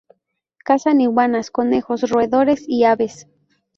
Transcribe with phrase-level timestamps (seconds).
[0.65, 3.27] Cazan iguanas, conejos, roedores y aves.